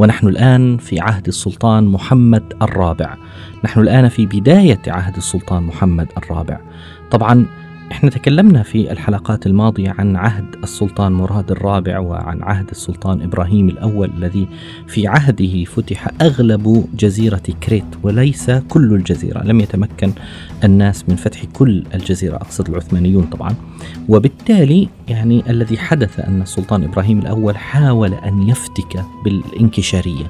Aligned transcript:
ونحن 0.00 0.26
الآن 0.28 0.76
في 0.76 1.00
عهد 1.00 1.26
السلطان 1.26 1.84
محمد 1.84 2.54
الرابع. 2.62 3.16
نحن 3.64 3.80
الآن 3.80 4.08
في 4.08 4.26
بداية 4.26 4.82
عهد 4.86 5.16
السلطان 5.16 5.62
محمد 5.62 6.08
الرابع. 6.16 6.60
طبعا 7.10 7.46
إحنا 7.92 8.10
تكلمنا 8.10 8.62
في 8.62 8.92
الحلقات 8.92 9.46
الماضية 9.46 9.94
عن 9.98 10.16
عهد 10.16 10.44
السلطان 10.62 11.12
مراد 11.12 11.50
الرابع 11.50 11.98
وعن 11.98 12.42
عهد 12.42 12.70
السلطان 12.70 13.22
إبراهيم 13.22 13.68
الأول 13.68 14.10
الذي 14.16 14.48
في 14.86 15.06
عهده 15.06 15.64
فتح 15.64 16.08
أغلب 16.22 16.86
جزيرة 16.94 17.42
كريت 17.62 17.84
وليس 18.02 18.50
كل 18.50 18.94
الجزيرة، 18.94 19.42
لم 19.42 19.60
يتمكن 19.60 20.12
الناس 20.64 21.08
من 21.08 21.16
فتح 21.16 21.44
كل 21.44 21.84
الجزيرة 21.94 22.36
أقصد 22.36 22.68
العثمانيون 22.68 23.24
طبعا. 23.24 23.54
وبالتالي 24.08 24.88
يعني 25.08 25.50
الذي 25.50 25.78
حدث 25.78 26.20
أن 26.20 26.42
السلطان 26.42 26.84
إبراهيم 26.84 27.18
الأول 27.18 27.56
حاول 27.56 28.14
أن 28.14 28.42
يفتك 28.48 29.04
بالانكشارية 29.24 30.24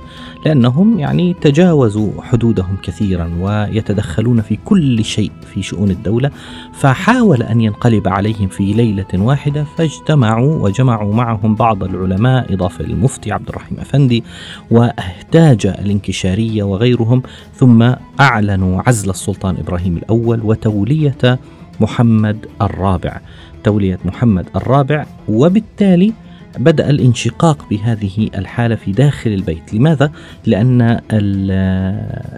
لأنهم 0.46 0.98
يعني 0.98 1.34
تجاوزوا 1.40 2.22
حدودهم 2.22 2.76
كثيرا 2.82 3.30
ويتدخلون 3.40 4.40
في 4.40 4.58
كل 4.64 5.04
شيء 5.04 5.30
في 5.54 5.62
شؤون 5.62 5.90
الدولة 5.90 6.30
فحاول 6.72 7.42
أن 7.50 7.60
ينقلب 7.60 8.08
عليهم 8.08 8.48
في 8.48 8.72
ليلة 8.72 9.06
واحدة 9.14 9.64
فاجتمعوا 9.76 10.54
وجمعوا 10.54 11.14
معهم 11.14 11.54
بعض 11.54 11.84
العلماء 11.84 12.54
إضافة 12.54 12.84
للمفتي 12.84 13.32
عبد 13.32 13.48
الرحيم 13.48 13.78
أفندي 13.80 14.24
وأهتاج 14.70 15.66
الانكشارية 15.66 16.62
وغيرهم 16.62 17.22
ثم 17.54 17.92
أعلنوا 18.20 18.82
عزل 18.86 19.10
السلطان 19.10 19.56
إبراهيم 19.56 19.96
الأول 19.96 20.40
وتولية 20.44 21.38
محمد 21.80 22.46
الرابع. 22.62 23.20
تولية 23.64 23.98
محمد 24.04 24.46
الرابع 24.56 25.06
وبالتالي 25.28 26.12
بدأ 26.58 26.90
الانشقاق 26.90 27.68
بهذه 27.70 28.28
الحالة 28.34 28.74
في 28.74 28.92
داخل 28.92 29.30
البيت 29.30 29.74
لماذا؟ 29.74 30.10
لأن 30.46 31.00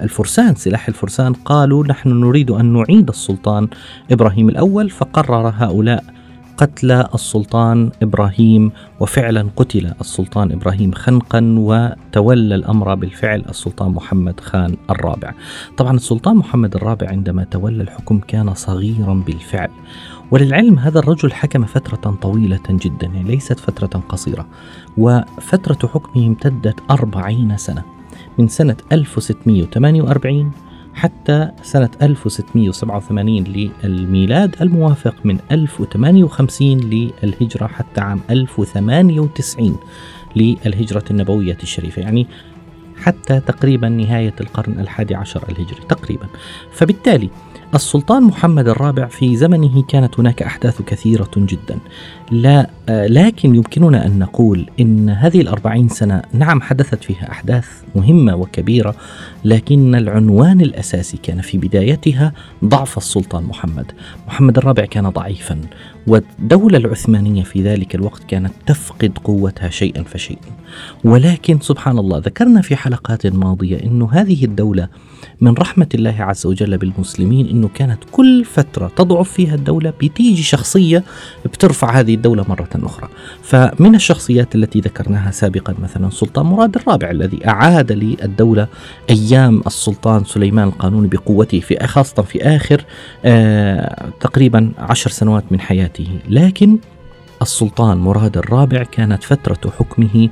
الفرسان 0.02 0.54
سلاح 0.54 0.88
الفرسان 0.88 1.32
قالوا 1.32 1.86
نحن 1.86 2.08
نريد 2.20 2.50
أن 2.50 2.72
نعيد 2.72 3.08
السلطان 3.08 3.68
إبراهيم 4.10 4.48
الأول 4.48 4.90
فقرر 4.90 5.52
هؤلاء 5.56 6.04
قتل 6.56 6.90
السلطان 6.90 7.90
إبراهيم 8.02 8.72
وفعلا 9.00 9.48
قتل 9.56 9.92
السلطان 10.00 10.52
إبراهيم 10.52 10.92
خنقا 10.92 11.54
وتولى 11.58 12.54
الأمر 12.54 12.94
بالفعل 12.94 13.44
السلطان 13.48 13.90
محمد 13.90 14.40
خان 14.40 14.76
الرابع. 14.90 15.32
طبعا 15.76 15.96
السلطان 15.96 16.36
محمد 16.36 16.74
الرابع 16.74 17.08
عندما 17.08 17.44
تولى 17.44 17.82
الحكم 17.82 18.20
كان 18.20 18.54
صغيرا 18.54 19.14
بالفعل 19.14 19.70
وللعلم 20.32 20.78
هذا 20.78 20.98
الرجل 20.98 21.32
حكم 21.32 21.64
فترة 21.64 22.16
طويلة 22.22 22.60
جدا 22.70 23.06
يعني 23.06 23.28
ليست 23.28 23.60
فترة 23.60 24.02
قصيرة 24.08 24.46
وفترة 24.96 25.88
حكمه 25.88 26.26
امتدت 26.26 26.80
أربعين 26.90 27.56
سنة 27.56 27.82
من 28.38 28.48
سنة 28.48 28.76
1648 28.92 30.52
حتى 30.94 31.50
سنة 31.62 31.90
1687 32.02 33.72
للميلاد 33.84 34.56
الموافق 34.62 35.14
من 35.24 35.38
1058 35.50 36.80
للهجرة 36.80 37.66
حتى 37.66 38.00
عام 38.00 38.20
1098 38.30 39.76
للهجرة 40.36 41.04
النبوية 41.10 41.58
الشريفة 41.62 42.02
يعني 42.02 42.26
حتى 42.96 43.40
تقريبا 43.40 43.88
نهاية 43.88 44.34
القرن 44.40 44.80
الحادي 44.80 45.14
عشر 45.14 45.44
الهجري 45.48 45.80
تقريبا. 45.88 46.26
فبالتالي 46.72 47.30
السلطان 47.74 48.22
محمد 48.22 48.68
الرابع 48.68 49.06
في 49.06 49.36
زمنه 49.36 49.82
كانت 49.82 50.20
هناك 50.20 50.42
أحداث 50.42 50.82
كثيرة 50.82 51.30
جدا. 51.36 51.78
لا 52.30 52.70
لكن 52.88 53.54
يمكننا 53.54 54.06
أن 54.06 54.18
نقول 54.18 54.70
إن 54.80 55.10
هذه 55.10 55.40
الأربعين 55.40 55.88
سنة 55.88 56.22
نعم 56.32 56.60
حدثت 56.60 57.04
فيها 57.04 57.30
أحداث 57.30 57.68
مهمة 57.94 58.36
وكبيرة 58.36 58.94
لكن 59.44 59.94
العنوان 59.94 60.60
الأساسي 60.60 61.16
كان 61.16 61.40
في 61.40 61.58
بدايتها 61.58 62.32
ضعف 62.64 62.96
السلطان 62.96 63.44
محمد. 63.44 63.92
محمد 64.26 64.58
الرابع 64.58 64.84
كان 64.84 65.08
ضعيفا 65.08 65.60
والدولة 66.06 66.78
العثمانية 66.78 67.42
في 67.42 67.62
ذلك 67.62 67.94
الوقت 67.94 68.24
كانت 68.24 68.52
تفقد 68.66 69.18
قوتها 69.24 69.68
شيئا 69.68 70.02
فشيئا. 70.02 70.50
ولكن 71.04 71.60
سبحان 71.60 71.98
الله 71.98 72.18
ذكرنا 72.18 72.62
في 72.62 72.76
حلقات 72.76 73.26
ماضية 73.26 73.84
أن 73.84 74.02
هذه 74.02 74.44
الدولة 74.44 74.88
من 75.40 75.54
رحمة 75.54 75.86
الله 75.94 76.16
عز 76.18 76.46
وجل 76.46 76.78
بالمسلمين 76.78 77.48
أنه 77.48 77.68
كانت 77.74 77.98
كل 78.12 78.44
فترة 78.44 78.92
تضعف 78.96 79.30
فيها 79.30 79.54
الدولة 79.54 79.92
بتيجي 80.00 80.42
شخصية 80.42 81.04
بترفع 81.44 81.90
هذه 81.90 82.14
الدولة 82.14 82.44
مرة 82.48 82.68
أخرى. 82.74 83.08
فمن 83.42 83.94
الشخصيات 83.94 84.54
التي 84.54 84.80
ذكرناها 84.80 85.30
سابقا 85.30 85.74
مثلا 85.82 86.10
سلطان 86.10 86.46
مراد 86.46 86.76
الرابع 86.76 87.10
الذي 87.10 87.48
أعاد 87.48 87.92
للدولة 87.92 88.68
أيام 89.10 89.62
السلطان 89.66 90.24
سليمان 90.24 90.68
القانوني 90.68 91.08
بقوته 91.08 91.60
في 91.60 91.86
خاصة 91.86 92.22
في 92.22 92.42
آخر 92.42 92.84
آه 93.24 94.08
تقريبا 94.20 94.72
عشر 94.78 95.10
سنوات 95.10 95.44
من 95.50 95.60
حياته. 95.60 96.08
لكن 96.28 96.78
السلطان 97.42 97.98
مراد 97.98 98.36
الرابع 98.36 98.82
كانت 98.82 99.24
فترة 99.24 99.70
حكمه 99.78 100.28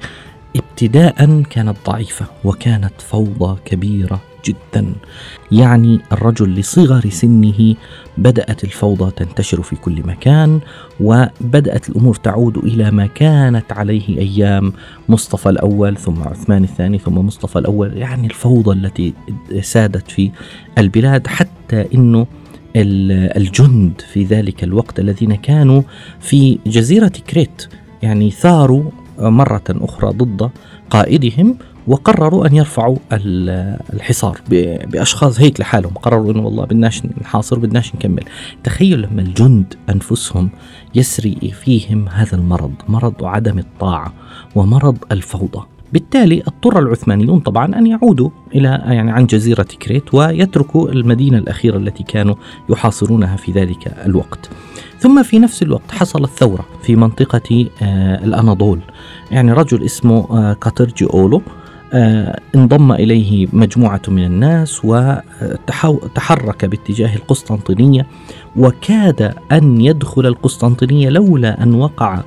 ابتداء 0.56 1.43
كانت 1.50 1.77
ضعيفة 1.87 2.27
وكانت 2.44 2.93
فوضى 2.99 3.59
كبيرة 3.65 4.21
جدا. 4.44 4.92
يعني 5.52 6.00
الرجل 6.12 6.54
لصغر 6.54 7.08
سنه 7.10 7.74
بدأت 8.18 8.64
الفوضى 8.64 9.10
تنتشر 9.10 9.62
في 9.62 9.76
كل 9.76 10.02
مكان 10.06 10.60
وبدأت 11.00 11.88
الأمور 11.88 12.14
تعود 12.14 12.56
إلى 12.56 12.90
ما 12.90 13.06
كانت 13.06 13.72
عليه 13.72 14.18
أيام 14.18 14.72
مصطفى 15.08 15.48
الأول 15.48 15.96
ثم 15.96 16.22
عثمان 16.22 16.64
الثاني 16.64 16.98
ثم 16.98 17.14
مصطفى 17.18 17.58
الأول. 17.58 17.96
يعني 17.96 18.26
الفوضى 18.26 18.72
التي 18.72 19.14
سادت 19.60 20.10
في 20.10 20.30
البلاد 20.78 21.26
حتى 21.26 21.86
إنه 21.94 22.26
الجند 22.76 24.02
في 24.12 24.24
ذلك 24.24 24.64
الوقت 24.64 25.00
الذين 25.00 25.34
كانوا 25.34 25.82
في 26.20 26.58
جزيرة 26.66 27.12
كريت. 27.30 27.66
يعني 28.02 28.30
ثاروا 28.30 28.90
مرة 29.18 29.64
أخرى 29.70 30.10
ضد 30.10 30.50
قائدهم 30.90 31.56
وقرروا 31.86 32.46
أن 32.46 32.56
يرفعوا 32.56 32.96
الحصار 33.92 34.41
بأشخاص 34.86 35.41
هيك 35.41 35.60
لحالهم. 35.60 35.94
قرروا 35.94 36.32
إنه 36.32 36.44
والله 36.44 36.64
بدناش 36.64 37.02
نحاصر 37.20 37.58
بدناش 37.58 37.94
نكمل. 37.94 38.24
تخيل 38.64 39.02
لما 39.02 39.22
الجند 39.22 39.74
أنفسهم 39.90 40.50
يسري 40.94 41.54
فيهم 41.64 42.08
هذا 42.08 42.36
المرض 42.36 42.72
مرض 42.88 43.24
عدم 43.24 43.58
الطاعة 43.58 44.12
ومرض 44.54 44.96
الفوضى. 45.12 45.66
بالتالي 45.92 46.42
اضطر 46.42 46.78
العثمانيون 46.78 47.40
طبعا 47.40 47.78
أن 47.78 47.86
يعودوا 47.86 48.30
إلى 48.54 48.82
يعني 48.86 49.10
عن 49.10 49.26
جزيرة 49.26 49.66
كريت 49.82 50.14
ويتركوا 50.14 50.88
المدينة 50.88 51.38
الأخيرة 51.38 51.76
التي 51.76 52.02
كانوا 52.02 52.34
يحاصرونها 52.69 53.36
في 53.36 53.52
ذلك 53.52 53.94
الوقت. 54.06 54.50
ثم 54.98 55.22
في 55.22 55.38
نفس 55.38 55.62
الوقت 55.62 55.90
حصلت 55.93 56.31
ثورة 56.31 56.64
في 56.82 56.96
منطقة 56.96 57.66
آه 57.82 58.25
الأناضول. 58.25 58.81
يعني 59.31 59.52
رجل 59.52 59.84
اسمه 59.84 60.26
آه 60.31 60.52
كاترجي 60.52 61.05
أولو 61.05 61.43
انضم 62.54 62.92
إليه 62.92 63.46
مجموعة 63.52 64.02
من 64.08 64.25
الناس 64.25 64.84
وتحرك 64.84 66.64
باتجاه 66.64 67.16
القسطنطينية 67.16 68.06
وكاد 68.56 69.34
أن 69.52 69.81
يدخل 69.81 70.26
القسطنطينية 70.26 71.08
لولا 71.08 71.62
أن 71.62 71.75
وقع 71.75 72.22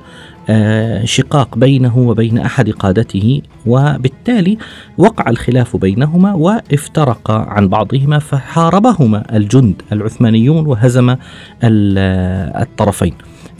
آه 0.48 1.04
شقاق 1.04 1.58
بينه 1.58 1.98
وبين 1.98 2.38
أحد 2.38 2.70
قادته 2.70 3.42
وبالتالي 3.66 4.58
وقع 4.98 5.30
الخلاف 5.30 5.76
بينهما 5.76 6.32
وافترقا 6.34 7.34
عن 7.34 7.68
بعضهما 7.68 8.18
فحاربهما 8.18 9.36
الجند 9.36 9.82
العثمانيون 9.92 10.66
وهزم 10.66 11.16
الطرفين. 11.64 13.14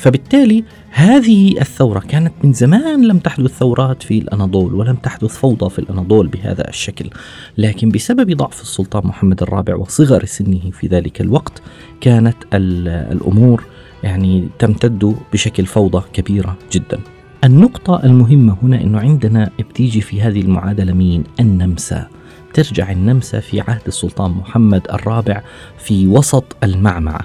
فبالتالي 0.05 0.65
هذه 0.91 1.61
الثورة 1.61 1.99
كانت 1.99 2.33
من 2.45 2.53
زمان 2.53 3.09
لم 3.09 3.19
تحدث 3.19 3.59
ثورات 3.59 4.03
في 4.03 4.19
الأناضول 4.19 4.75
ولم 4.75 4.97
تحدث 4.97 5.37
فوضى 5.37 5.71
في 5.71 5.79
الأناضول 5.79 6.27
بهذا 6.27 6.69
الشكل. 6.69 7.11
لكن 7.59 7.89
بسبب 7.89 8.37
ضعف 8.37 8.63
السلطان 8.63 9.07
محمد 9.07 9.43
الرابع 9.43 9.77
وصغر 9.77 10.25
سنه 10.25 10.71
في 10.73 10.87
ذلك 10.87 11.21
الوقت 11.21 11.63
كانت 12.01 12.37
الأمور 12.55 13.65
يعني 14.03 14.49
تمتد 14.59 15.17
بشكل 15.33 15.67
فوضى 15.67 16.05
كبيرة 16.13 16.57
جدا. 16.73 17.01
النقطة 17.45 18.05
المهمة 18.05 18.57
هنا 18.63 18.81
أنه 18.81 18.99
عندنا 18.99 19.51
بتيجي 19.59 20.01
في 20.01 20.23
هذه 20.23 20.41
المعادلة 20.41 20.93
مين؟ 20.93 21.25
النمسا. 21.41 22.09
ترجع 22.55 22.93
النمسا 22.93 23.41
في 23.41 23.61
عهد 23.61 23.83
السلطان 23.87 24.31
محمد 24.31 24.87
الرابع 24.93 25.43
في 25.79 26.07
وسط 26.07 26.57
المعمعة. 26.65 27.21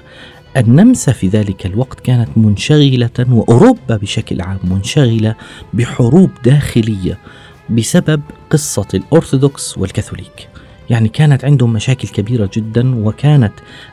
النمسا 0.56 1.12
في 1.12 1.28
ذلك 1.28 1.66
الوقت 1.66 2.00
كانت 2.00 2.28
منشغلة 2.36 3.10
وأوروبا 3.28 3.96
بشكل 3.96 4.40
عام 4.40 4.58
منشغلة 4.64 5.34
بحروب 5.74 6.30
داخلية 6.44 7.18
بسبب 7.70 8.22
قصة 8.50 8.88
الأرثوذكس 8.94 9.78
والكاثوليك. 9.78 10.48
يعني 10.90 11.08
كانت 11.08 11.44
عندهم 11.44 11.72
مشاكل 11.72 12.08
كبيرة 12.08 12.50
جدا 12.54 13.04
وكانت 13.06 13.52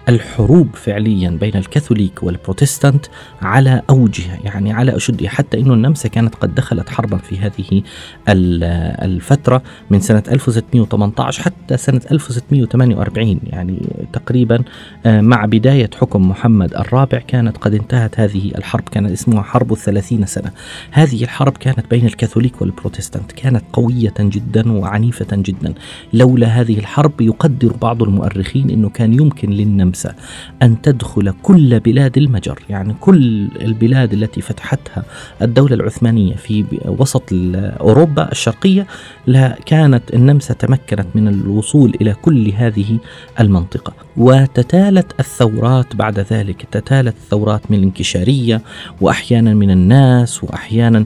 الحروب 0.10 0.76
فعليا 0.76 1.30
بين 1.30 1.56
الكاثوليك 1.56 2.24
والبروتستانت 2.24 3.06
على 3.42 3.82
أوجها 3.90 4.40
يعني 4.44 4.74
على 4.74 4.96
أشدها 4.96 5.30
حتى 5.30 5.60
أن 5.60 5.72
النمسا 5.72 6.10
كانت 6.10 6.36
قد 6.36 6.56
دخلت 6.56 6.90
حربا 6.90 7.18
في 7.18 7.38
هذه 7.38 7.84
الفترة 8.28 9.64
من 9.90 10.00
سنة 10.00 10.24
1618 10.32 11.44
حتى 11.44 11.78
سنة 11.78 12.02
1648 12.12 13.40
يعني 13.44 13.82
تقريبا 14.14 14.64
آه، 15.06 15.22
مع 15.22 15.46
بداية 15.46 15.90
حكم 16.02 16.30
محمد 16.30 16.74
الرابع 16.74 17.20
كانت 17.20 17.58
قد 17.58 17.74
انتهت 17.74 18.20
هذه 18.20 18.52
الحرب 18.58 18.90
كان 18.90 19.06
اسمها 19.06 19.42
حرب 19.42 19.72
الثلاثين 19.72 20.26
سنة. 20.26 20.52
هذه 20.92 21.24
الحرب 21.24 21.58
كانت 21.58 21.90
بين 21.92 22.06
الكاثوليك 22.06 22.62
والبروتستانت 22.62 23.32
كانت 23.32 23.64
قوية 23.74 24.14
جدا 24.20 24.72
وعنيفة 24.72 25.28
جدا. 25.32 25.74
لولا 26.14 26.48
هذه 26.48 26.80
الحرب 26.88 27.22
يقدر 27.22 27.74
بعض 27.82 28.04
المؤرخين 28.04 28.70
أنه 28.70 28.90
كان 28.90 29.14
يمكن 29.14 29.50
للنمسا 29.50 30.16
أن 30.62 30.82
تدخل 30.82 31.34
كل 31.44 31.80
بلاد 31.80 32.18
المجر 32.18 32.60
يعني 32.70 32.96
كل 33.00 33.48
البلاد 33.62 34.14
التي 34.14 34.42
فتحتها 34.42 35.04
الدولة 35.42 35.76
العثمانية 35.76 36.36
في 36.36 36.66
وسط 36.86 37.24
أوروبا 37.80 38.32
الشرقية 38.32 38.88
كانت 39.66 40.14
النمسا 40.14 40.54
تمكنت 40.54 41.08
من 41.16 41.28
الوصول 41.28 41.94
إلى 42.02 42.14
كل 42.14 42.52
هذه 42.58 42.98
المنطقة. 43.40 43.94
وتتالت 44.18 45.20
الثورات 45.20 45.96
بعد 45.96 46.20
ذلك 46.20 46.68
تتالت 46.72 47.16
الثورات 47.16 47.72
من 47.72 47.78
الانكشارية 47.78 48.62
وأحيانا 49.02 49.54
من 49.54 49.72
الناس 49.72 50.44
وأحيانا 50.44 51.06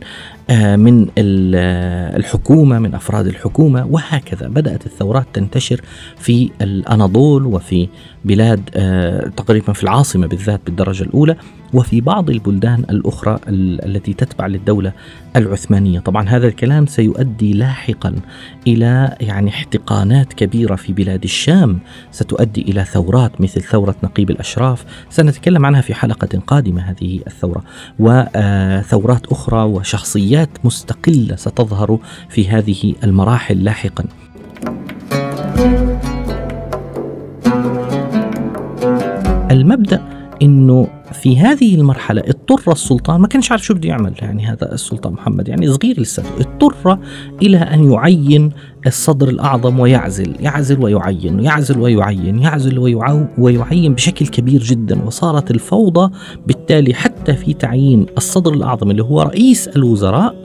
من 0.55 1.07
آه، 1.55 2.17
الحكومة 2.17 2.79
من 2.79 2.95
أفراد 2.95 3.27
الحكومة 3.27 3.87
وهكذا 3.89 4.47
بدأت 4.47 4.85
الثورات 4.85 5.25
تنتشر 5.33 5.81
في 6.17 6.49
الأناضول 6.61 7.45
وفي 7.45 7.87
بلاد 8.25 8.69
آه، 8.75 9.27
تقريبا 9.27 9.73
في 9.73 9.83
العاصمة 9.83 10.27
بالذات 10.27 10.61
بالدرجة 10.65 11.03
الأولى 11.03 11.35
وفي 11.73 12.01
بعض 12.01 12.29
البلدان 12.29 12.85
الأخرى 12.89 13.39
التي 13.47 14.13
تتبع 14.13 14.47
للدولة 14.47 14.93
العثمانية، 15.35 15.99
طبعا 15.99 16.29
هذا 16.29 16.47
الكلام 16.47 16.85
سيؤدي 16.85 17.53
لاحقا 17.53 18.15
إلى 18.67 19.15
يعني 19.21 19.49
احتقانات 19.49 20.33
كبيرة 20.33 20.75
في 20.75 20.93
بلاد 20.93 21.23
الشام، 21.23 21.79
ستؤدي 22.11 22.61
إلى 22.61 22.85
ثورات 22.85 23.41
مثل 23.41 23.61
ثورة 23.61 23.95
نقيب 24.03 24.29
الأشراف، 24.29 24.85
سنتكلم 25.09 25.65
عنها 25.65 25.81
في 25.81 25.93
حلقة 25.93 26.39
قادمة 26.47 26.81
هذه 26.81 27.19
الثورة، 27.27 27.63
وثورات 27.99 29.25
أخرى 29.25 29.63
وشخصيات 29.63 30.49
مستقلة 30.63 31.35
ستظهر 31.35 31.99
في 32.29 32.49
هذه 32.49 32.93
المراحل 33.03 33.63
لاحقا. 33.63 34.03
المبدأ 39.51 40.01
إنه 40.41 40.87
في 41.13 41.39
هذه 41.39 41.75
المرحلة 41.75 42.21
اضطر 42.41 42.71
السلطان 42.71 43.21
ما 43.21 43.27
كانش 43.27 43.51
عارف 43.51 43.65
شو 43.65 43.73
بده 43.73 43.89
يعمل 43.89 44.13
يعني 44.21 44.45
هذا 44.47 44.73
السلطان 44.73 45.13
محمد 45.13 45.47
يعني 45.47 45.67
صغير 45.67 46.01
لسه 46.01 46.23
اضطر 46.39 46.99
إلى 47.41 47.57
أن 47.57 47.91
يعين 47.91 48.51
الصدر 48.87 49.29
الأعظم 49.29 49.79
ويعزل 49.79 50.35
يعزل 50.39 50.83
ويعين 50.83 51.39
يعزل 51.39 51.79
ويعين 51.79 52.39
يعزل 52.39 52.79
ويعين 53.37 53.93
بشكل 53.93 54.27
كبير 54.27 54.63
جدا 54.63 55.03
وصارت 55.05 55.51
الفوضى 55.51 56.13
بالتالي 56.47 56.93
حتى 56.93 57.33
في 57.33 57.53
تعيين 57.53 58.05
الصدر 58.17 58.53
الأعظم 58.53 58.91
اللي 58.91 59.03
هو 59.03 59.21
رئيس 59.21 59.67
الوزراء 59.67 60.35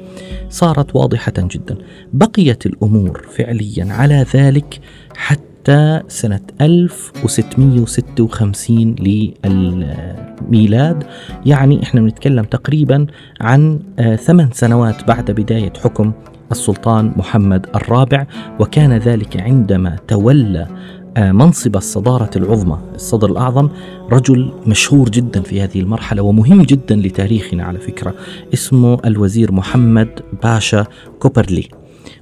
صارت 0.50 0.96
واضحة 0.96 1.32
جدا. 1.38 1.76
بقيت 2.12 2.66
الأمور 2.66 3.26
فعليا 3.36 3.86
على 3.90 4.26
ذلك 4.34 4.80
حتى 5.16 5.45
حتى 5.66 6.02
سنة 6.08 6.40
1656 6.60 8.96
للميلاد. 9.44 11.04
يعني 11.46 11.82
إحنا 11.82 12.00
بنتكلم 12.00 12.44
تقريبا 12.44 13.06
عن 13.40 13.80
آه، 13.98 14.16
ثمان 14.16 14.48
سنوات 14.52 15.08
بعد 15.08 15.30
بداية 15.30 15.72
حكم 15.84 16.12
السلطان 16.52 17.12
محمد 17.16 17.66
الرابع 17.74 18.26
وكان 18.60 18.92
ذلك 18.92 19.40
عندما 19.40 19.96
تولى 20.08 20.66
آه، 21.16 21.32
منصب 21.32 21.76
الصدارة 21.76 22.30
العظمى 22.36 22.78
الصدر 22.94 23.30
الأعظم 23.30 23.68
رجل 24.12 24.52
مشهور 24.66 25.08
جدا 25.08 25.42
في 25.42 25.60
هذه 25.60 25.80
المرحلة 25.80 26.22
ومهم 26.22 26.62
جدا 26.62 26.96
لتاريخنا 26.96 27.64
على 27.64 27.78
فكرة 27.78 28.14
اسمه 28.54 28.98
الوزير 29.04 29.52
محمد 29.52 30.20
باشا 30.42 30.86
كوبرلي. 31.18 31.68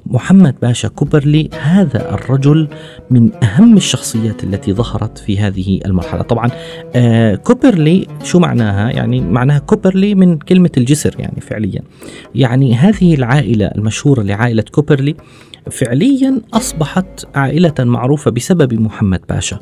محمد 0.06 0.54
باشا 0.62 0.88
كوبرلي 0.88 1.50
هذا 1.62 2.14
الرجل 2.14 2.68
من 3.10 3.44
أهم 3.44 3.76
الشخصيات 3.76 4.44
التي 4.44 4.72
ظهرت 4.72 5.18
في 5.18 5.38
هذه 5.38 5.80
المرحلة. 5.86 6.22
طبعا 6.22 6.50
آه 6.94 7.34
كوبرلي 7.34 8.06
شو 8.22 8.38
معناها؟ 8.38 8.90
يعني 8.90 9.20
معناها 9.20 9.58
كوبرلي 9.58 10.14
من 10.14 10.38
كلمة 10.38 10.70
الجسر 10.76 11.14
يعني 11.18 11.40
فعليا. 11.40 11.82
يعني 12.34 12.74
هذه 12.74 13.14
العائلة 13.14 13.66
المشهورة 13.66 14.22
لعائلة 14.22 14.64
كوبرلي 14.70 15.16
فعليا 15.70 16.40
أصبحت 16.54 17.26
عائلة 17.34 17.74
معروفة 17.78 18.30
بسبب 18.30 18.74
محمد 18.74 19.20
باشا. 19.28 19.58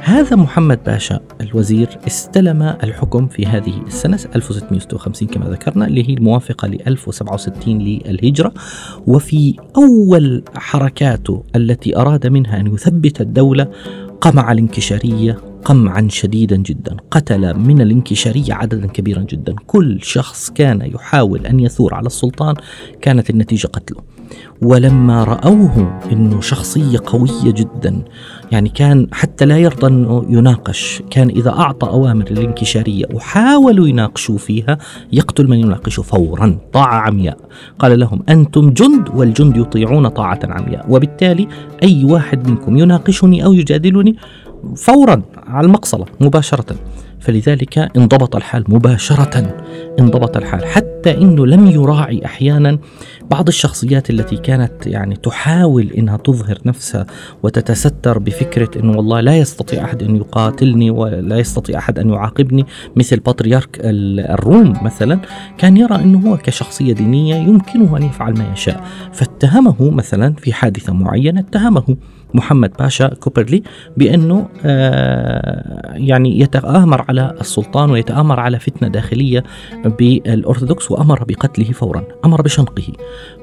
هذا 0.00 0.36
محمد 0.36 0.84
باشا 0.86 1.20
الوزير 1.40 1.88
استلم 2.06 2.62
الحكم 2.62 3.26
في 3.26 3.46
هذه 3.46 3.82
السنة 3.86 4.18
1656 4.36 5.28
كما 5.28 5.46
ذكرنا 5.50 5.86
اللي 5.86 6.08
هي 6.08 6.14
الموافقة 6.14 6.68
ل 6.68 6.78
1067 6.86 7.78
للهجرة. 7.78 8.52
وفي 9.06 9.56
أول 9.76 10.44
حركاته 10.54 11.44
التي 11.56 11.96
أراد 11.96 12.26
منها 12.26 12.60
أن 12.60 12.74
يثبت 12.74 13.20
الدولة 13.20 13.70
قمع 14.20 14.52
الانكشارية 14.52 15.38
قمعا 15.64 16.08
شديدا 16.10 16.56
جدا 16.56 16.96
قتل 17.10 17.58
من 17.58 17.80
الانكشارية 17.80 18.54
عددا 18.54 18.86
كبيرا 18.86 19.20
جدا. 19.20 19.54
كل 19.66 19.98
شخص 20.02 20.50
كان 20.50 20.80
يحاول 20.94 21.46
أن 21.46 21.60
يثور 21.60 21.94
على 21.94 22.06
السلطان 22.06 22.54
كانت 23.02 23.30
النتيجة 23.30 23.66
قتله. 23.66 24.13
ولما 24.62 25.24
رأوه 25.24 26.00
أنه 26.12 26.40
شخصية 26.40 26.98
قوية 27.06 27.52
جدا 27.52 28.02
يعني 28.52 28.68
كان 28.68 29.06
حتى 29.12 29.44
لا 29.44 29.58
يرضى 29.58 29.86
أنه 29.86 30.24
يناقش 30.28 31.02
كان 31.10 31.28
إذا 31.28 31.50
أعطى 31.50 31.88
أوامر 31.88 32.24
للانكشارية 32.30 33.06
وحاولوا 33.14 33.88
يناقشوا 33.88 34.38
فيها 34.38 34.78
يقتل 35.12 35.48
من 35.48 35.58
يناقشه 35.58 36.02
فورا 36.02 36.58
طاعة 36.72 37.00
عمياء. 37.00 37.38
قال 37.78 37.98
لهم 38.00 38.22
أنتم 38.28 38.70
جند 38.70 39.08
والجند 39.14 39.56
يطيعون 39.56 40.08
طاعة 40.08 40.40
عمياء 40.44 40.86
وبالتالي 40.88 41.48
أي 41.82 42.04
واحد 42.04 42.48
منكم 42.48 42.78
يناقشني 42.78 43.44
أو 43.44 43.52
يجادلني 43.52 44.16
فورا 44.76 45.22
على 45.46 45.66
المقصلة 45.66 46.06
مباشرة. 46.20 46.76
فلذلك 47.20 47.78
انضبط 47.96 48.36
الحال 48.36 48.64
مباشرة 48.68 49.54
انضبط 50.00 50.36
الحال 50.36 50.64
حتى 50.64 51.18
إنه 51.18 51.46
لم 51.46 51.66
يراعي 51.66 52.24
أحيانا 52.24 52.78
بعض 53.30 53.48
الشخصيات 53.48 54.10
التي 54.10 54.36
كانت 54.36 54.86
يعني 54.86 55.16
تحاول 55.16 55.90
إنها 55.90 56.16
تظهر 56.16 56.58
نفسها 56.66 57.06
وتتستر 57.42 58.18
بفكرة 58.18 58.80
إنه 58.80 58.96
والله 58.96 59.20
لا 59.20 59.36
يستطيع 59.36 59.84
أحد 59.84 60.02
أن 60.02 60.16
يقاتلني 60.16 60.90
ولا 60.90 61.38
يستطيع 61.38 61.78
أحد 61.78 61.98
أن 61.98 62.10
يعاقبني. 62.10 62.66
مثل 62.96 63.20
بطريرك 63.20 63.80
الروم 63.84 64.74
مثلا 64.82 65.20
كان 65.58 65.76
يرى 65.76 65.94
إنه 65.94 66.30
هو 66.30 66.36
كشخصية 66.36 66.92
دينية 66.92 67.34
يمكنه 67.36 67.96
أن 67.96 68.02
يفعل 68.02 68.38
ما 68.38 68.52
يشاء. 68.52 68.84
فاتهمه 69.12 69.90
مثلا 69.90 70.34
في 70.34 70.52
حادثة 70.52 70.92
معينة 70.92 71.40
اتهمه 71.40 71.96
محمد 72.34 72.72
باشا 72.78 73.08
كوبرلي 73.08 73.62
بأنه 73.96 74.48
آه، 74.64 75.92
يعني 75.94 76.40
يتآمر 76.40 77.04
على 77.08 77.34
السلطان 77.40 77.90
ويتآمر 77.90 78.40
على 78.40 78.58
فتنة 78.58 78.88
داخلية 78.88 79.44
بالأرثوذكس 79.84 80.90
وأمر 80.90 81.24
بقتله 81.24 81.72
فورا 81.72 82.04
أمر 82.24 82.42
بشنقه. 82.42 82.92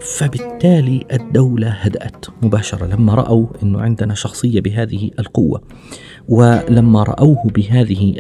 فبالتالي 0.01 1.05
الدولة 1.13 1.67
هدأت 1.67 2.25
مباشرة 2.41 2.85
لما 2.85 3.15
رأوا 3.15 3.47
أنه 3.63 3.81
عندنا 3.81 4.13
شخصية 4.13 4.61
بهذه 4.61 5.11
القوة 5.19 5.61
ولما 6.29 7.03
رأوه 7.03 7.43
بهذه 7.45 8.13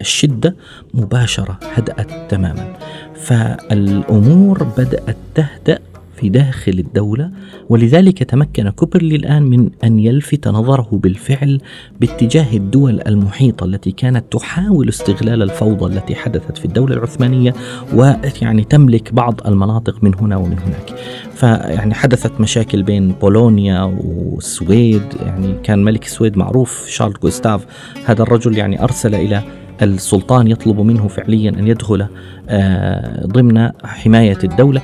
الشدة 0.00 0.56
مباشرة 0.94 1.58
هدأت 1.74 2.30
تماما. 2.30 2.76
فالأمور 3.14 4.62
بدأت 4.62 5.16
تهدأ 5.34 5.78
في 6.22 6.28
داخل 6.28 6.72
الدولة 6.72 7.30
ولذلك 7.68 8.22
تمكن 8.22 8.70
كوبرلي 8.70 9.16
الآن 9.16 9.42
من 9.42 9.70
أن 9.84 9.98
يلفت 9.98 10.48
نظره 10.48 10.88
بالفعل 10.92 11.60
باتجاه 12.00 12.56
الدول 12.56 13.00
المحيطة 13.06 13.64
التي 13.64 13.90
كانت 13.92 14.24
تحاول 14.30 14.88
استغلال 14.88 15.42
الفوضى 15.42 15.94
التي 15.96 16.14
حدثت 16.14 16.58
في 16.58 16.64
الدولة 16.64 16.94
العثمانية 16.94 17.54
ويعني 17.94 18.64
تملك 18.64 19.14
بعض 19.14 19.40
المناطق 19.46 20.04
من 20.04 20.14
هنا 20.14 20.36
ومن 20.36 20.58
هناك. 20.58 20.94
فيعني 21.34 21.94
حدثت 21.94 22.40
مشاكل 22.40 22.82
بين 22.82 23.12
بولونيا 23.12 23.82
والسويد 23.82 25.02
يعني 25.20 25.54
كان 25.62 25.84
ملك 25.84 26.04
السويد 26.04 26.38
معروف 26.38 26.86
شارل 26.88 27.12
جوستاف 27.22 27.66
هذا 28.04 28.22
الرجل 28.22 28.58
يعني 28.58 28.82
أرسل 28.82 29.14
إلى 29.14 29.42
السلطان 29.82 30.48
يطلب 30.48 30.80
منه 30.80 31.08
فعليا 31.08 31.50
أن 31.50 31.66
يدخل 31.66 32.06
آه، 32.48 33.26
ضمن 33.26 33.70
حماية 33.84 34.38
الدولة. 34.44 34.82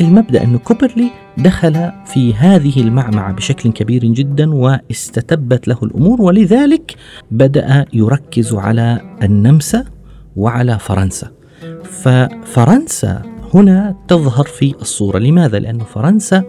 المبدأ 0.00 0.44
أن 0.44 0.58
كوبرلي 0.58 1.10
دخل 1.38 1.90
في 2.06 2.34
هذه 2.34 2.80
المعمعة 2.80 3.32
بشكل 3.32 3.72
كبير 3.72 4.04
جدا 4.04 4.54
واستتبت 4.54 5.68
له 5.68 5.78
الأمور 5.82 6.22
ولذلك 6.22 6.94
بدأ 7.30 7.84
يركز 7.92 8.54
على 8.54 9.00
النمسا 9.22 9.84
وعلى 10.36 10.78
فرنسا 10.78 11.30
ففرنسا 11.84 13.22
هنا 13.54 13.96
تظهر 14.08 14.44
في 14.44 14.74
الصورة 14.80 15.18
لماذا؟ 15.18 15.58
لأن 15.58 15.78
فرنسا 15.78 16.44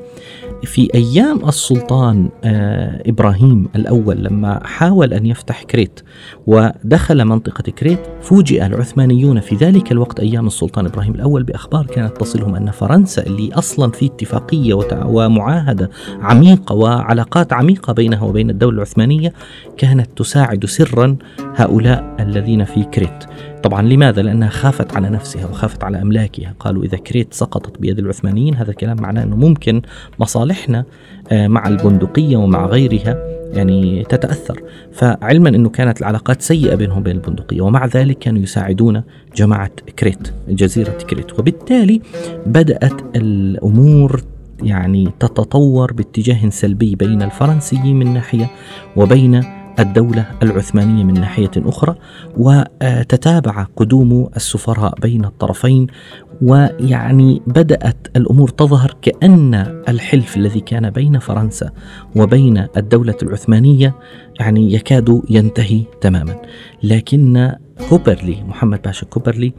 في 0.64 0.90
أيام 0.96 1.50
السلطان 1.50 2.30
آه، 2.44 3.04
إبراهيم 3.06 3.70
الأول 3.76 4.24
لما 4.24 4.68
حاول 4.68 5.14
أن 5.14 5.26
يفتح 5.26 5.64
كريت 5.64 6.00
ودخل 6.48 7.26
منطقة 7.26 7.72
كريت 7.72 8.00
فوجئ 8.22 8.66
العثمانيون 8.66 9.40
في 9.40 9.56
ذلك 9.56 9.92
الوقت 9.92 10.20
أيام 10.20 10.48
السلطان 10.48 10.86
إبراهيم 10.86 11.16
الأول 11.16 11.44
بأخبار 11.44 11.86
كانت 11.86 12.18
تصلهم 12.18 12.56
أن 12.56 12.72
فرنسا 12.72 13.26
اللي 13.26 13.54
أصلا 13.54 13.92
في 13.92 14.06
اتفاقية 14.06 14.74
ومعاهدة 15.06 15.90
عميقة 16.22 16.76
وعلاقات 16.76 17.54
عميقة 17.54 17.94
بينها 17.94 18.24
وبين 18.24 18.50
الدولة 18.50 18.76
العثمانية 18.76 19.34
كانت 19.78 20.10
تساعد 20.16 20.66
سرا 20.66 21.18
هؤلاء 21.56 22.16
الذين 22.20 22.64
في 22.64 22.84
كريت. 22.84 23.26
طبعا 23.64 23.82
لماذا؟ 23.82 24.22
لأنها 24.22 24.50
خافت 24.50 24.96
على 24.96 25.10
نفسها 25.10 25.46
وخافت 25.46 25.84
على 25.84 26.02
أملاكها. 26.02 26.54
قالوا 26.60 26.84
إذا 26.84 26.98
كريت 26.98 27.34
سقطت 27.34 27.82
بيد 27.82 28.00
العثمانيين 28.00 28.56
هذا 28.56 28.72
الكلام 28.72 29.02
معناه 29.02 29.24
أنه 29.24 29.36
ممكن 29.36 29.82
مصالحنا 30.20 30.86
آه، 31.32 31.48
مع 31.48 31.68
البندقية 31.68 32.38
ومع 32.38 32.66
غيرها 32.66 33.18
يعني 33.54 34.04
تتأثر. 34.10 34.64
فعلما 34.94 35.50
أنه 35.50 35.70
كانت 35.70 36.00
العلاقات 36.02 36.42
سيئة 36.42 36.76
بينهم 36.76 36.98
وبين 36.98 37.16
البندقية 37.16 37.62
ومع 37.62 37.86
ذلك 37.86 38.18
كانوا 38.18 38.42
يساعدون 38.42 39.04
جماعة 39.36 39.72
كريت 40.00 40.34
جزيرة 40.50 40.98
كريت. 41.10 41.40
وبالتالي 41.40 42.02
بدأت 42.46 43.16
الأمور 43.16 44.22
يعني 44.64 45.12
تتطور 45.20 45.94
باتجاه 45.94 46.50
سلبي 46.50 46.96
بين 46.96 47.22
الفرنسيين 47.22 48.00
من 48.00 48.14
ناحية 48.14 48.50
وبين 48.96 49.59
الدولة 49.80 50.26
العثمانية 50.44 51.04
من 51.04 51.14
ناحية 51.14 51.52
أخرى 51.58 51.96
وتتابع 52.38 53.64
قدوم 53.76 54.30
السفراء 54.36 55.00
بين 55.00 55.26
الطرفين 55.26 55.88
ويعني 56.42 57.42
بدأت 57.48 58.08
الأمور 58.16 58.50
تظهر 58.50 58.96
كأن 59.02 59.54
الحلف 59.90 60.38
الذي 60.38 60.60
كان 60.60 60.90
بين 60.90 61.20
فرنسا 61.20 61.72
وبين 62.16 62.68
الدولة 62.78 63.18
العثمانية 63.24 63.96
يعني 64.40 64.74
يكاد 64.74 65.22
ينتهي 65.30 65.84
تماما. 66.02 66.36
لكن 66.84 67.52
كوبرلي 67.90 68.44
محمد 68.48 68.82
باشا 68.82 69.06
كوبرلي 69.06 69.54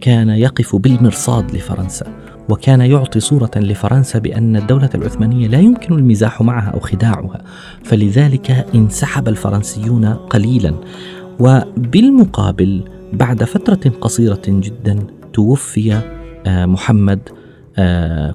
كان 0.00 0.28
يقف 0.28 0.76
بالمرصاد 0.76 1.54
لفرنسا. 1.54 2.06
وكان 2.48 2.80
يعطي 2.80 3.20
صورة 3.20 3.50
لفرنسا 3.56 4.18
بأن 4.18 4.56
الدولة 4.56 4.90
العثمانية 4.94 5.48
لا 5.48 5.58
يمكن 5.58 5.94
المزاح 5.94 6.42
معها 6.42 6.70
أو 6.70 6.80
خداعها 6.80 7.42
فلذلك 7.84 8.66
انسحب 8.74 9.28
الفرنسيون 9.28 10.04
قليلا. 10.04 10.74
وبالمقابل 11.40 12.82
بعد 13.12 13.44
فترة 13.44 13.90
قصيرة 14.00 14.42
جدا 14.46 14.98
توفي 15.32 16.00
آه، 16.46 16.66
محمد 16.66 17.20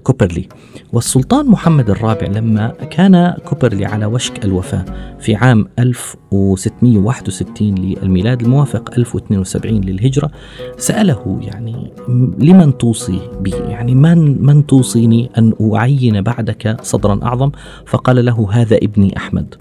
كوبرلي. 0.03 0.47
والسلطان 0.93 1.45
محمد 1.45 1.89
الرابع 1.89 2.27
لما 2.27 2.67
كان 2.67 3.33
كوبرلي 3.45 3.85
على 3.85 4.05
وشك 4.05 4.45
الوفاة 4.45 4.85
في 5.19 5.35
عام 5.35 5.67
1661 5.79 7.75
للميلاد 7.75 8.41
الموافق 8.41 8.91
1072 8.97 9.81
للهجرة 9.81 10.31
سأله 10.77 11.39
يعني 11.41 11.91
لمن 12.39 12.77
توصي 12.77 13.19
بي؟ 13.41 13.51
يعني 13.51 13.95
من 13.95 14.45
من 14.45 14.65
توصيني 14.65 15.29
أن 15.37 15.53
أعين 15.75 16.21
بعدك 16.21 16.77
صدرا 16.81 17.19
أعظم؟ 17.23 17.51
فقال 17.85 18.25
له 18.25 18.47
هذا 18.51 18.77
ابني 18.77 19.17
أحمد. 19.17 19.55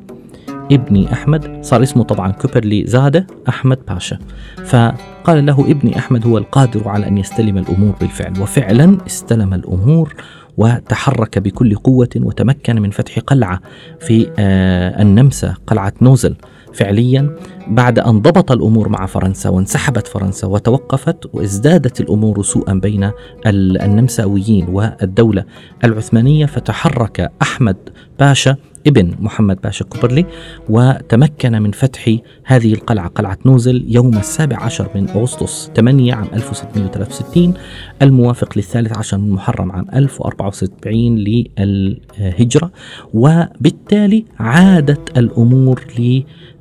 ابني 0.73 1.13
أحمد 1.13 1.59
صار 1.65 1.83
اسمه 1.83 2.05
طبعا 2.05 2.33
كوبرلي 2.33 2.87
زادة 2.87 3.27
أحمد 3.49 3.79
باشا. 3.89 4.19
فقال 4.65 5.47
له 5.47 5.61
ابني 5.71 5.99
أحمد 5.99 6.27
هو 6.27 6.39
القادر 6.39 6.89
على 6.89 7.09
أن 7.09 7.19
يستلم 7.19 7.59
الأمور 7.59 7.95
بالفعل 8.01 8.41
وفعلا 8.43 8.99
استلم 9.07 9.55
الأمور 9.55 10.15
وتحرك 10.57 11.39
بكل 11.39 11.75
قوة 11.75 12.09
وتمكن 12.17 12.83
من 12.83 12.91
فتح 12.91 13.19
قلعة 13.19 13.61
في 14.01 14.31
آه، 14.39 15.03
النمسا 15.03 15.55
قلعة 15.67 15.93
نوزل. 16.03 16.37
فعليا 16.75 17.37
بعد 17.67 17.99
أن 17.99 18.21
ضبط 18.21 18.53
الأمور 18.53 18.89
مع 18.89 19.07
فرنسا 19.07 19.49
وانسحبت 19.51 20.07
فرنسا 20.07 20.47
وتوقفت 20.47 21.35
وازدادت 21.35 22.01
الأمور 22.01 22.43
سوءا 22.43 22.75
بين 22.75 23.11
النمساويين 23.47 24.67
والدولة 24.69 25.45
العثمانية 25.85 26.47
فتحرك 26.47 27.33
أحمد 27.43 27.77
باشا 28.19 28.57
ابن 28.87 29.15
محمد 29.21 29.61
باشا 29.61 29.85
كوبرلي 29.85 30.27
وتمكن 30.69 31.63
من 31.63 31.71
فتح 31.71 32.17
هذه 32.45 32.73
القلعة 32.75 33.09
قلعة 33.09 33.39
نوزل 33.47 33.85
يوم 33.89 34.19
السابع 34.19 34.57
عشر 34.63 34.89
من 34.95 35.09
أغسطس 35.09 35.71
8 35.77 36.15
عام 36.15 36.27
1663 36.35 37.55
الموافق 38.03 38.53
للثالث 38.57 38.99
عشر 38.99 39.19
من 39.19 39.31
محرم 39.31 39.73
عام 39.73 39.87
1074 39.95 41.17
للهجرة 41.17 42.71
وبالتالي 43.15 44.25
عادت 44.39 45.19
الأمور 45.19 45.85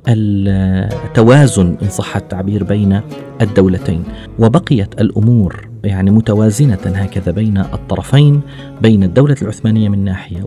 للتوازن 0.08 1.76
إن 1.82 1.88
صح 1.88 2.16
التعبير 2.16 2.64
بين 2.64 3.00
الدولتين 3.40 4.02
وبقيت 4.38 5.00
الأمور 5.00 5.73
يعني 5.84 6.10
متوازنة 6.10 6.78
هكذا 6.86 7.32
بين 7.32 7.58
الطرفين 7.58 8.40
بين 8.80 9.02
الدولة 9.02 9.36
العثمانية 9.42 9.88
من 9.88 10.04
ناحية 10.04 10.42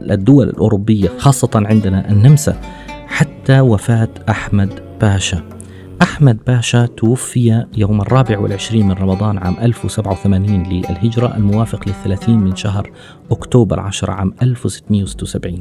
والدول 0.00 0.48
الأوروبية 0.48 1.08
خاصة 1.18 1.50
عندنا 1.54 2.10
النمسا 2.10 2.60
حتى 3.06 3.60
وفاة 3.60 4.08
أحمد 4.28 4.70
باشا. 5.00 5.42
أحمد 6.02 6.38
باشا 6.46 6.86
توفي 6.86 7.64
يوم 7.76 8.00
الرابع 8.00 8.38
والعشرين 8.38 8.86
من 8.86 8.92
رمضان 8.92 9.38
عام 9.38 9.56
1087 9.62 10.62
للهجرة 10.62 11.36
الموافق 11.36 11.88
للثلاثين 11.88 12.38
من 12.38 12.56
شهر 12.56 12.90
أكتوبر 13.30 13.80
10 13.80 14.12
عام 14.12 14.34
1676 14.42 15.58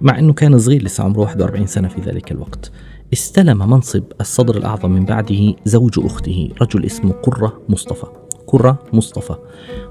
مع 0.00 0.18
أنه 0.18 0.32
كان 0.32 0.58
صغير 0.58 0.82
لسه 0.82 1.04
عمره 1.04 1.20
41 1.20 1.66
سنة 1.66 1.88
في 1.88 2.00
ذلك 2.00 2.32
الوقت. 2.32 2.72
استلم 3.12 3.70
منصب 3.70 4.02
الصدر 4.20 4.56
الأعظم 4.56 4.90
من 4.90 5.04
بعده 5.04 5.54
زوج 5.64 5.98
أخته 5.98 6.48
رجل 6.62 6.84
اسمه 6.84 7.12
قرة 7.12 7.60
مصطفى. 7.68 8.06
قرة 8.46 8.78
مصطفى. 8.92 9.36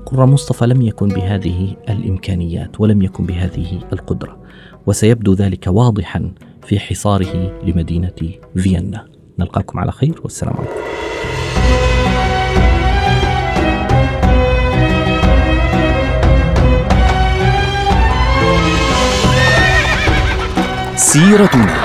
قرة 0.05 0.25
مصطفى 0.25 0.65
لم 0.65 0.81
يكن 0.81 1.07
بهذه 1.07 1.75
الإمكانيات 1.89 2.81
ولم 2.81 3.01
يكن 3.01 3.25
بهذه 3.25 3.81
القدرة 3.93 4.37
وسيبدو 4.85 5.33
ذلك 5.33 5.67
واضحا 5.67 6.31
في 6.65 6.79
حصاره 6.79 7.61
لمدينة 7.63 8.31
فيينا. 8.55 9.05
نلقاكم 9.39 9.79
على 9.79 9.91
خير 9.91 10.19
والسلام 10.23 10.53
عليكم. 10.57 10.75
سيرتنا. 20.95 21.84